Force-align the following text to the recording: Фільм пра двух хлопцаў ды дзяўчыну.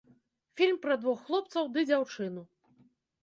Фільм 0.59 0.77
пра 0.85 0.95
двух 1.03 1.19
хлопцаў 1.27 1.69
ды 1.75 1.83
дзяўчыну. 1.89 2.43